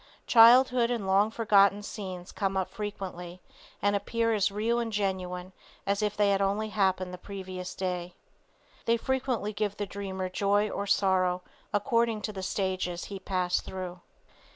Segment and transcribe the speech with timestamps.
[0.25, 3.39] Childhood and long forgotten scenes come up frequently
[3.83, 5.53] and appear as real and genuine
[5.85, 8.15] as if they had only happened the previous day.
[8.85, 13.99] They frequently give the dreamer joy or sorrow, according to the stages he passed through.